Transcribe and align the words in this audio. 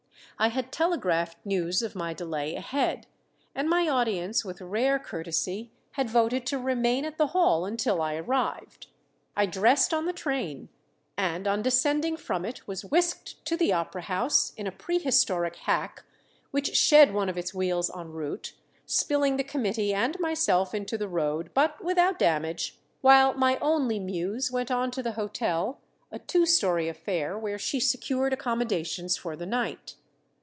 I 0.39 0.47
had 0.47 0.71
telegraphed 0.71 1.37
news 1.45 1.83
of 1.83 1.93
my 1.93 2.15
delay 2.15 2.55
ahead, 2.55 3.05
and 3.53 3.69
my 3.69 3.87
audience 3.87 4.43
with 4.43 4.59
rare 4.59 4.97
courtesy 4.97 5.71
had 5.91 6.09
voted 6.09 6.47
to 6.47 6.57
remain 6.57 7.05
at 7.05 7.19
the 7.19 7.27
hall 7.27 7.63
until 7.63 8.01
I 8.01 8.15
arrived. 8.15 8.87
I 9.37 9.45
dressed 9.45 9.93
on 9.93 10.07
the 10.07 10.13
train, 10.13 10.69
and 11.15 11.47
on 11.47 11.61
descending 11.61 12.17
from 12.17 12.43
it 12.43 12.67
was 12.67 12.83
whisked 12.83 13.45
to 13.45 13.55
the 13.55 13.71
opera 13.71 14.01
house 14.01 14.51
in 14.57 14.65
a 14.65 14.71
prehistoric 14.71 15.57
hack, 15.57 16.05
which 16.49 16.75
shed 16.75 17.13
one 17.13 17.29
of 17.29 17.37
its 17.37 17.53
wheels 17.53 17.91
en 17.95 18.11
route, 18.11 18.53
spilling 18.87 19.37
the 19.37 19.43
committee 19.43 19.93
and 19.93 20.19
myself 20.19 20.73
into 20.73 20.97
the 20.97 21.07
road, 21.09 21.51
but 21.53 21.83
without 21.85 22.17
damage; 22.17 22.79
while 23.01 23.35
my 23.35 23.59
Only 23.61 23.99
Muse 23.99 24.51
went 24.51 24.71
on 24.71 24.89
to 24.89 25.03
the 25.03 25.11
hotel, 25.11 25.79
a 26.11 26.17
two 26.17 26.47
story 26.47 26.89
affair, 26.89 27.37
where 27.37 27.59
she 27.59 27.79
secured 27.79 28.33
accommodations 28.33 29.15
for 29.15 29.35
the 29.35 29.45
night. 29.45 29.97